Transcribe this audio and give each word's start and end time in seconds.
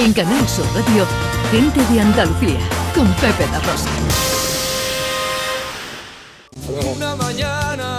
En 0.00 0.14
Canal 0.14 0.48
Sur 0.48 0.64
Radio, 0.74 1.04
Gente 1.50 1.84
de 1.92 2.00
Andalucía, 2.00 2.58
con 2.94 3.06
Pepe 3.16 3.46
La 3.52 3.60
Rosa. 3.60 3.90
Una 6.96 7.14
mañana 7.16 7.89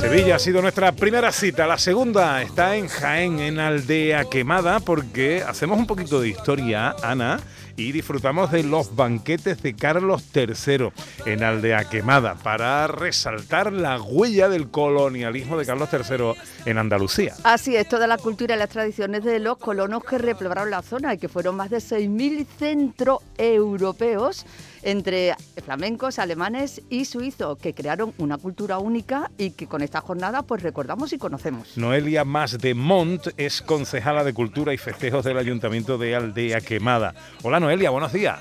Sevilla 0.00 0.36
ha 0.36 0.38
sido 0.38 0.60
nuestra 0.60 0.92
primera 0.92 1.32
cita. 1.32 1.66
La 1.66 1.78
segunda 1.78 2.42
está 2.42 2.76
en 2.76 2.86
Jaén, 2.86 3.40
en 3.40 3.58
Aldea 3.58 4.26
Quemada, 4.26 4.78
porque 4.80 5.42
hacemos 5.42 5.78
un 5.78 5.86
poquito 5.86 6.20
de 6.20 6.28
historia, 6.28 6.94
Ana, 7.02 7.40
y 7.76 7.92
disfrutamos 7.92 8.50
de 8.50 8.62
los 8.62 8.94
banquetes 8.94 9.62
de 9.62 9.74
Carlos 9.74 10.24
III 10.34 10.90
en 11.24 11.42
Aldea 11.42 11.88
Quemada 11.88 12.34
para 12.34 12.86
resaltar 12.86 13.72
la 13.72 14.00
huella 14.00 14.48
del 14.48 14.70
colonialismo 14.70 15.56
de 15.56 15.66
Carlos 15.66 15.88
III 15.92 16.34
en 16.66 16.78
Andalucía. 16.78 17.34
Así 17.42 17.76
es, 17.76 17.88
toda 17.88 18.06
la 18.06 18.18
cultura 18.18 18.54
y 18.54 18.58
las 18.58 18.70
tradiciones 18.70 19.24
de 19.24 19.38
los 19.40 19.58
colonos 19.58 20.04
que 20.04 20.18
repoblaron 20.18 20.70
la 20.70 20.82
zona 20.82 21.14
y 21.14 21.18
que 21.18 21.28
fueron 21.28 21.56
más 21.56 21.70
de 21.70 21.78
6.000 21.78 22.46
centroeuropeos 22.58 24.46
entre 24.82 25.34
flamencos, 25.64 26.18
alemanes 26.18 26.80
y 26.88 27.06
suizos, 27.06 27.58
que 27.58 27.74
crearon 27.74 28.14
una 28.18 28.38
cultura 28.38 28.78
única 28.78 29.30
y 29.36 29.50
que 29.50 29.66
con 29.66 29.82
esta 29.86 30.02
jornada 30.02 30.42
pues 30.42 30.62
recordamos 30.62 31.12
y 31.12 31.18
conocemos. 31.18 31.78
Noelia 31.78 32.24
Mas 32.24 32.58
de 32.58 32.74
Mont 32.74 33.28
es 33.38 33.62
concejala 33.62 34.22
de 34.24 34.34
Cultura 34.34 34.74
y 34.74 34.76
Festejos 34.76 35.24
del 35.24 35.38
Ayuntamiento 35.38 35.96
de 35.96 36.14
Aldea 36.14 36.60
Quemada. 36.60 37.14
Hola 37.42 37.58
Noelia, 37.58 37.90
buenos 37.90 38.12
días. 38.12 38.38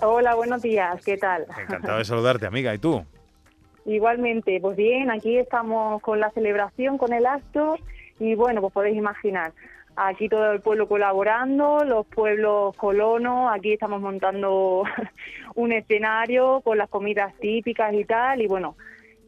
Hola, 0.00 0.34
buenos 0.34 0.62
días, 0.62 1.04
¿qué 1.04 1.16
tal? 1.16 1.46
Encantado 1.60 1.98
de 1.98 2.04
saludarte, 2.04 2.46
amiga. 2.46 2.72
¿Y 2.72 2.78
tú? 2.78 3.04
Igualmente, 3.84 4.58
pues 4.60 4.76
bien, 4.76 5.10
aquí 5.10 5.36
estamos 5.36 6.00
con 6.02 6.20
la 6.20 6.30
celebración, 6.30 6.98
con 6.98 7.12
el 7.12 7.26
acto 7.26 7.76
y 8.20 8.34
bueno, 8.34 8.60
pues 8.60 8.72
podéis 8.72 8.96
imaginar, 8.96 9.52
aquí 9.96 10.28
todo 10.28 10.52
el 10.52 10.60
pueblo 10.60 10.88
colaborando, 10.88 11.84
los 11.84 12.06
pueblos 12.06 12.76
colonos, 12.76 13.50
aquí 13.52 13.72
estamos 13.72 14.00
montando 14.00 14.84
un 15.54 15.72
escenario 15.72 16.60
con 16.62 16.78
las 16.78 16.88
comidas 16.88 17.34
típicas 17.40 17.92
y 17.94 18.04
tal, 18.04 18.42
y 18.42 18.46
bueno, 18.46 18.76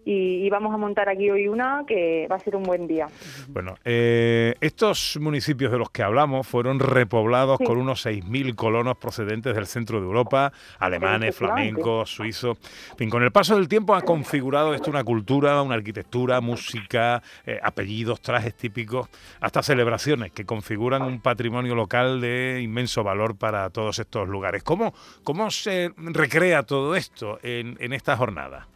y, 0.05 0.49
vamos 0.51 0.75
a 0.75 0.77
montar 0.77 1.09
aquí 1.09 1.31
hoy 1.31 1.49
una 1.49 1.85
que 1.87 2.27
va 2.31 2.37
a 2.37 2.39
ser 2.39 2.57
un 2.57 2.63
buen 2.63 2.87
día. 2.87 3.07
Bueno, 3.49 3.77
eh, 3.85 4.55
estos 4.61 5.19
municipios 5.21 5.71
de 5.71 5.79
los 5.79 5.91
que 5.91 6.03
hablamos 6.03 6.47
fueron 6.47 6.81
repoblados 6.81 7.59
con 7.59 7.79
unos 7.79 8.05
6.000 8.07 8.55
colonos 8.55 8.97
procedentes 8.97 9.55
del 9.55 9.67
centro 9.67 10.01
de 10.01 10.07
Europa, 10.07 10.53
alemanes, 10.79 11.37
flamencos, 11.37 12.15
suizos. 12.15 12.59
En 12.93 12.97
fin, 12.97 13.11
con 13.11 13.23
el 13.23 13.31
paso 13.31 13.57
del 13.57 13.69
tiempo 13.69 13.95
ha 13.95 14.03
configurado 14.03 14.75
esto 14.75 14.91
una 14.91 15.05
cultura, 15.05 15.63
una 15.63 15.77
arquitectura, 15.77 16.41
música, 16.41 17.23
eh, 17.47 17.61
apellidos, 17.63 18.21
trajes 18.21 18.55
típicos, 18.55 19.09
hasta 19.41 19.63
celebraciones 19.63 20.33
que 20.33 20.45
configuran 20.45 21.03
un 21.03 21.21
patrimonio 21.21 21.75
local 21.75 22.21
de 22.21 22.61
inmenso 22.63 23.05
valor 23.05 23.37
para 23.37 23.71
todos 23.71 23.99
estos 23.99 24.29
lugares. 24.29 24.63
¿Cómo, 24.63 24.95
cómo 25.23 25.51
se 25.51 25.93
recrea 25.97 26.63
todo 26.65 26.97
esto 26.97 27.39
en, 27.43 27.77
en 27.81 27.93
esta 27.93 28.17
jornada? 28.17 28.67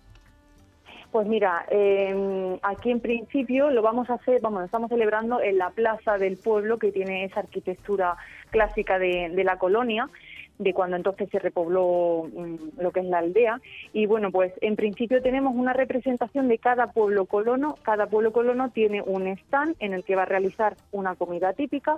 Pues 1.14 1.28
mira, 1.28 1.64
em, 1.70 2.58
aquí 2.60 2.90
en 2.90 2.98
principio 2.98 3.70
lo 3.70 3.82
vamos 3.82 4.10
a 4.10 4.14
hacer, 4.14 4.40
vamos, 4.40 4.64
estamos 4.64 4.88
celebrando 4.88 5.40
en 5.40 5.58
la 5.58 5.70
plaza 5.70 6.18
del 6.18 6.36
pueblo 6.36 6.76
que 6.76 6.90
tiene 6.90 7.22
esa 7.22 7.38
arquitectura 7.38 8.16
clásica 8.50 8.98
de, 8.98 9.30
la 9.44 9.56
colonia 9.56 10.10
de 10.58 10.74
cuando 10.74 10.96
entonces 10.96 11.28
se 11.30 11.38
repobló 11.38 12.28
mm, 12.34 12.80
lo 12.80 12.90
que 12.90 12.98
es 12.98 13.06
la 13.06 13.18
aldea. 13.18 13.60
Y 13.92 14.06
bueno, 14.06 14.32
pues 14.32 14.54
en 14.60 14.74
principio 14.74 15.22
tenemos 15.22 15.54
una 15.54 15.72
representación 15.72 16.48
de 16.48 16.58
cada 16.58 16.88
pueblo 16.88 17.26
colono. 17.26 17.76
Cada 17.84 18.08
pueblo 18.08 18.32
colono 18.32 18.70
tiene 18.70 19.00
un 19.00 19.28
stand 19.28 19.76
en 19.78 19.94
el 19.94 20.02
que 20.02 20.16
va 20.16 20.22
a 20.22 20.26
realizar 20.26 20.74
una 20.90 21.14
comida 21.14 21.52
típica. 21.52 21.96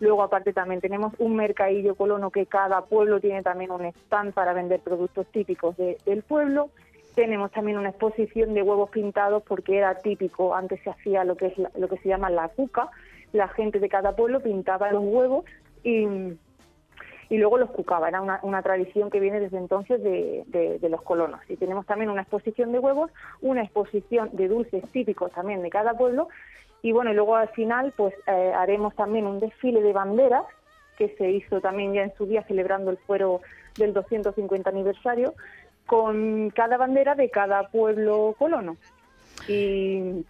Luego, 0.00 0.22
aparte, 0.22 0.54
también 0.54 0.80
tenemos 0.80 1.12
un 1.18 1.36
mercadillo 1.36 1.96
colono 1.96 2.30
que 2.30 2.46
cada 2.46 2.80
pueblo 2.86 3.20
tiene 3.20 3.42
también 3.42 3.72
un 3.72 3.84
stand 3.84 4.32
para 4.32 4.54
vender 4.54 4.80
productos 4.80 5.26
típicos 5.26 5.76
del 5.76 6.22
pueblo. 6.22 6.70
Tenemos 7.14 7.52
también 7.52 7.78
una 7.78 7.90
exposición 7.90 8.54
de 8.54 8.62
huevos 8.62 8.90
pintados 8.90 9.42
porque 9.44 9.78
era 9.78 9.94
típico, 9.98 10.54
antes 10.54 10.80
se 10.82 10.90
hacía 10.90 11.24
lo 11.24 11.36
que 11.36 11.46
es 11.46 11.54
lo 11.76 11.88
que 11.88 11.98
se 11.98 12.08
llama 12.08 12.28
la 12.28 12.48
cuca, 12.48 12.90
la 13.32 13.48
gente 13.48 13.78
de 13.78 13.88
cada 13.88 14.16
pueblo 14.16 14.40
pintaba 14.40 14.90
los 14.90 15.04
huevos 15.04 15.44
y, 15.84 16.06
y 17.28 17.38
luego 17.38 17.58
los 17.58 17.70
cucaba, 17.70 18.08
era 18.08 18.20
una, 18.20 18.40
una 18.42 18.62
tradición 18.62 19.10
que 19.10 19.20
viene 19.20 19.40
desde 19.40 19.58
entonces 19.58 20.02
de, 20.02 20.44
de, 20.46 20.88
los 20.88 21.02
colonos. 21.02 21.40
Y 21.48 21.56
tenemos 21.56 21.86
también 21.86 22.10
una 22.10 22.22
exposición 22.22 22.72
de 22.72 22.78
huevos, 22.78 23.10
una 23.40 23.62
exposición 23.62 24.30
de 24.32 24.48
dulces 24.48 24.82
típicos 24.90 25.30
también 25.32 25.62
de 25.62 25.70
cada 25.70 25.94
pueblo. 25.94 26.28
Y 26.82 26.92
bueno, 26.92 27.12
y 27.12 27.14
luego 27.14 27.36
al 27.36 27.48
final 27.48 27.92
pues 27.96 28.14
eh, 28.26 28.52
haremos 28.54 28.94
también 28.94 29.26
un 29.26 29.40
desfile 29.40 29.82
de 29.82 29.92
banderas 29.92 30.44
que 30.98 31.08
se 31.16 31.30
hizo 31.30 31.60
también 31.60 31.92
ya 31.92 32.02
en 32.02 32.14
su 32.14 32.26
día 32.26 32.44
celebrando 32.44 32.90
el 32.90 32.98
fuero 32.98 33.40
del 33.76 33.92
250 33.92 34.70
aniversario 34.70 35.34
con 35.86 36.50
cada 36.50 36.76
bandera 36.76 37.14
de 37.14 37.30
cada 37.30 37.68
pueblo 37.68 38.34
colono. 38.38 38.76
Y 39.48 40.24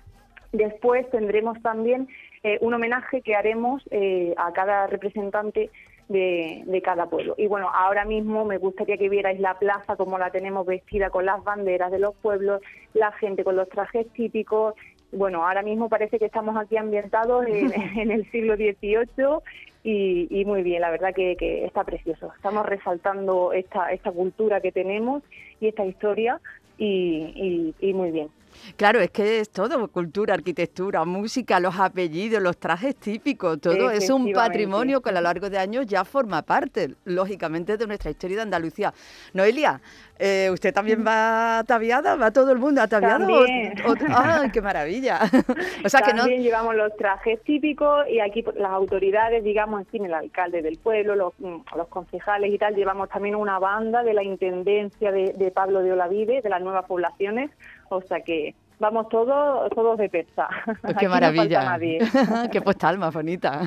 después 0.52 1.08
tendremos 1.10 1.60
también 1.62 2.08
eh, 2.42 2.58
un 2.60 2.74
homenaje 2.74 3.22
que 3.22 3.36
haremos 3.36 3.82
eh, 3.90 4.34
a 4.36 4.52
cada 4.52 4.86
representante 4.86 5.70
de, 6.08 6.62
de, 6.66 6.82
cada 6.82 7.06
pueblo. 7.06 7.34
Y 7.38 7.46
bueno, 7.46 7.70
ahora 7.72 8.04
mismo 8.04 8.44
me 8.44 8.58
gustaría 8.58 8.98
que 8.98 9.08
vierais 9.08 9.40
la 9.40 9.58
plaza 9.58 9.96
como 9.96 10.18
la 10.18 10.30
tenemos 10.30 10.66
vestida 10.66 11.10
con 11.10 11.24
las 11.24 11.42
banderas 11.42 11.90
de 11.90 11.98
los 11.98 12.14
pueblos, 12.16 12.60
la 12.92 13.12
gente 13.12 13.44
con 13.44 13.56
los 13.56 13.68
trajes 13.68 14.06
típicos. 14.12 14.74
Bueno, 15.12 15.46
ahora 15.46 15.62
mismo 15.62 15.88
parece 15.88 16.18
que 16.18 16.26
estamos 16.26 16.56
aquí 16.56 16.76
ambientados 16.76 17.46
en, 17.46 17.72
en 17.98 18.10
el 18.10 18.30
siglo 18.30 18.56
XVIII 18.56 19.40
y, 19.84 20.44
muy 20.46 20.62
bien, 20.62 20.80
la 20.80 20.90
verdad 20.90 21.14
que, 21.14 21.64
está 21.64 21.84
precioso. 21.84 22.32
Estamos 22.34 22.64
resaltando 22.64 23.52
esta, 23.52 23.92
esta 23.92 24.10
cultura 24.10 24.60
que 24.60 24.72
tenemos 24.72 25.22
y 25.60 25.68
esta 25.68 25.84
historia 25.84 26.40
y, 26.78 27.74
y 27.78 27.92
muy 27.92 28.10
bien. 28.10 28.30
Claro, 28.76 29.00
es 29.00 29.10
que 29.10 29.40
es 29.40 29.50
todo, 29.50 29.88
cultura, 29.88 30.34
arquitectura, 30.34 31.04
música, 31.04 31.60
los 31.60 31.78
apellidos, 31.78 32.42
los 32.42 32.56
trajes 32.56 32.96
típicos, 32.96 33.60
todo 33.60 33.90
es 33.90 34.10
un 34.10 34.32
patrimonio 34.32 35.00
que 35.00 35.10
a 35.10 35.12
lo 35.12 35.20
largo 35.20 35.50
de 35.50 35.58
años 35.58 35.86
ya 35.86 36.04
forma 36.04 36.42
parte, 36.42 36.94
lógicamente, 37.04 37.76
de 37.76 37.86
nuestra 37.86 38.10
historia 38.10 38.36
de 38.36 38.42
Andalucía. 38.42 38.92
Noelia, 39.32 39.80
eh, 40.18 40.48
¿usted 40.52 40.72
también 40.72 41.04
va 41.06 41.58
ataviada? 41.58 42.16
¿Va 42.16 42.30
todo 42.30 42.52
el 42.52 42.58
mundo 42.58 42.80
ataviado? 42.80 43.26
También. 43.26 43.74
¡Ay, 44.08 44.50
qué 44.50 44.62
maravilla! 44.62 45.20
o 45.84 45.88
sea 45.88 46.00
también 46.00 46.26
que 46.26 46.36
no... 46.36 46.42
llevamos 46.42 46.76
los 46.76 46.96
trajes 46.96 47.42
típicos 47.42 48.08
y 48.08 48.20
aquí 48.20 48.44
las 48.56 48.70
autoridades, 48.70 49.42
digamos, 49.42 49.80
en 49.80 49.86
fin, 49.86 50.04
el 50.06 50.14
alcalde 50.14 50.62
del 50.62 50.78
pueblo, 50.78 51.16
los, 51.16 51.32
mm, 51.38 51.76
los 51.76 51.88
concejales 51.88 52.52
y 52.52 52.58
tal, 52.58 52.74
llevamos 52.74 53.08
también 53.08 53.34
una 53.34 53.58
banda 53.58 54.02
de 54.02 54.14
la 54.14 54.22
Intendencia 54.22 55.10
de, 55.10 55.32
de 55.32 55.50
Pablo 55.50 55.82
de 55.82 55.92
Olavide, 55.92 56.42
de 56.42 56.48
las 56.48 56.62
nuevas 56.62 56.84
poblaciones, 56.86 57.50
o 57.88 58.00
sea 58.02 58.20
que 58.20 58.54
vamos 58.78 59.08
todos 59.08 59.70
todos 59.70 59.98
de 59.98 60.08
pesa. 60.08 60.48
Pues 60.82 60.96
qué 60.98 61.08
maravilla. 61.08 61.78
qué 62.52 62.60
postal 62.60 62.98
más 62.98 63.14
bonita. 63.14 63.62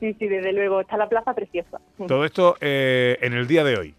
Sí, 0.00 0.14
sí, 0.18 0.28
desde 0.28 0.52
luego. 0.52 0.80
Está 0.80 0.96
la 0.96 1.08
plaza 1.08 1.32
preciosa. 1.34 1.80
Todo 2.06 2.24
esto 2.24 2.56
eh, 2.60 3.16
en 3.20 3.32
el 3.32 3.46
día 3.46 3.64
de 3.64 3.78
hoy. 3.78 3.94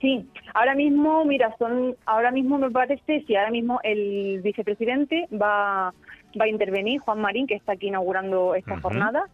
Sí, 0.00 0.28
ahora 0.52 0.74
mismo, 0.74 1.24
mira, 1.24 1.54
son, 1.58 1.96
ahora 2.04 2.30
mismo 2.30 2.58
me 2.58 2.70
parece, 2.70 3.24
sí, 3.26 3.34
ahora 3.34 3.50
mismo 3.50 3.80
el 3.82 4.40
vicepresidente 4.42 5.26
va, 5.32 5.94
va 6.38 6.44
a 6.44 6.48
intervenir, 6.48 7.00
Juan 7.00 7.20
Marín, 7.20 7.46
que 7.46 7.54
está 7.54 7.72
aquí 7.72 7.88
inaugurando 7.88 8.54
esta 8.54 8.78
jornada, 8.80 9.24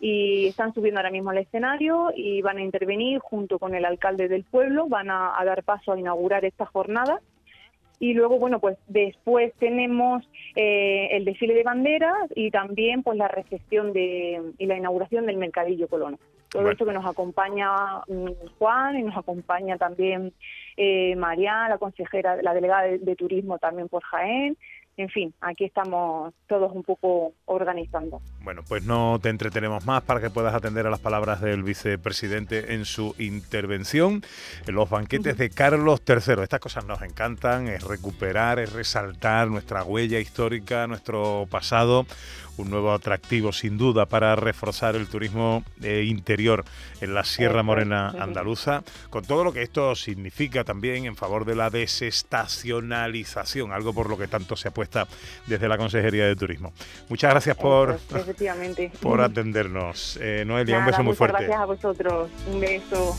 y 0.00 0.46
están 0.48 0.74
subiendo 0.74 0.98
ahora 0.98 1.10
mismo 1.10 1.30
al 1.30 1.38
escenario 1.38 2.12
y 2.14 2.42
van 2.42 2.58
a 2.58 2.62
intervenir 2.62 3.20
junto 3.20 3.58
con 3.58 3.74
el 3.74 3.84
alcalde 3.84 4.28
del 4.28 4.44
pueblo, 4.44 4.88
van 4.88 5.10
a 5.10 5.40
dar 5.44 5.62
paso 5.62 5.92
a 5.92 5.98
inaugurar 5.98 6.44
esta 6.44 6.66
jornada 6.66 7.20
y 8.00 8.14
luego 8.14 8.38
bueno 8.38 8.60
pues 8.60 8.78
después 8.86 9.52
tenemos 9.58 10.28
eh, 10.54 11.08
el 11.12 11.24
desfile 11.24 11.54
de 11.54 11.62
banderas 11.62 12.30
y 12.34 12.50
también 12.50 13.02
pues 13.02 13.18
la 13.18 13.28
recepción 13.28 13.92
de 13.92 14.40
y 14.58 14.66
la 14.66 14.76
inauguración 14.76 15.26
del 15.26 15.36
mercadillo 15.36 15.88
colono 15.88 16.18
todo 16.50 16.70
esto 16.70 16.86
que 16.86 16.92
nos 16.92 17.04
acompaña 17.04 17.70
mm, 18.08 18.30
Juan 18.58 18.98
y 18.98 19.02
nos 19.02 19.16
acompaña 19.16 19.76
también 19.76 20.32
eh, 20.76 21.16
María 21.16 21.68
la 21.68 21.78
consejera 21.78 22.40
la 22.42 22.54
delegada 22.54 22.84
de 22.84 23.16
turismo 23.16 23.58
también 23.58 23.88
por 23.88 24.02
Jaén 24.02 24.56
en 24.98 25.08
fin, 25.08 25.32
aquí 25.40 25.64
estamos 25.64 26.34
todos 26.48 26.72
un 26.72 26.82
poco 26.82 27.32
organizando. 27.44 28.20
Bueno, 28.42 28.62
pues 28.66 28.84
no 28.84 29.20
te 29.22 29.28
entretenemos 29.28 29.86
más 29.86 30.02
para 30.02 30.20
que 30.20 30.28
puedas 30.28 30.54
atender 30.54 30.86
a 30.88 30.90
las 30.90 30.98
palabras 30.98 31.40
del 31.40 31.62
vicepresidente 31.62 32.74
en 32.74 32.84
su 32.84 33.14
intervención. 33.18 34.22
En 34.66 34.74
los 34.74 34.90
banquetes 34.90 35.38
de 35.38 35.50
Carlos 35.50 36.02
III. 36.06 36.42
Estas 36.42 36.58
cosas 36.58 36.84
nos 36.84 37.00
encantan, 37.02 37.68
es 37.68 37.84
recuperar, 37.84 38.58
es 38.58 38.72
resaltar 38.72 39.48
nuestra 39.48 39.84
huella 39.84 40.18
histórica, 40.18 40.88
nuestro 40.88 41.46
pasado 41.48 42.04
un 42.58 42.70
nuevo 42.70 42.92
atractivo 42.92 43.52
sin 43.52 43.78
duda 43.78 44.06
para 44.06 44.36
reforzar 44.36 44.96
el 44.96 45.06
turismo 45.06 45.64
eh, 45.82 46.04
interior 46.06 46.64
en 47.00 47.14
la 47.14 47.24
Sierra 47.24 47.62
Morena 47.62 48.14
andaluza, 48.18 48.82
con 49.10 49.24
todo 49.24 49.44
lo 49.44 49.52
que 49.52 49.62
esto 49.62 49.94
significa 49.94 50.64
también 50.64 51.06
en 51.06 51.16
favor 51.16 51.44
de 51.44 51.54
la 51.54 51.70
desestacionalización, 51.70 53.72
algo 53.72 53.92
por 53.92 54.10
lo 54.10 54.18
que 54.18 54.28
tanto 54.28 54.56
se 54.56 54.68
apuesta 54.68 55.06
desde 55.46 55.68
la 55.68 55.78
Consejería 55.78 56.26
de 56.26 56.36
Turismo. 56.36 56.72
Muchas 57.08 57.30
gracias 57.30 57.56
por, 57.56 57.98
por 59.00 59.20
atendernos. 59.20 60.18
Eh, 60.20 60.44
Noelia, 60.46 60.78
un 60.78 60.86
beso 60.86 61.02
muy 61.02 61.14
fuerte. 61.14 61.44
Gracias 61.44 61.60
a 61.60 61.64
vosotros. 61.64 62.30
Un 62.52 62.60
beso. 62.60 63.16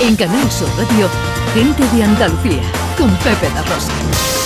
En 0.00 0.14
Canal 0.14 0.50
Sur 0.50 0.68
Radio, 0.76 1.08
gente 1.54 1.82
de 1.96 2.04
Andalucía, 2.04 2.62
con 2.96 3.10
Pepe 3.16 3.48
La 3.54 3.62
Rosa. 3.62 4.45